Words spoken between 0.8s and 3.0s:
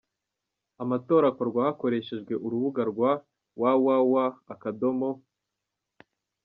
Amatora akorwa hakoresheje urubuga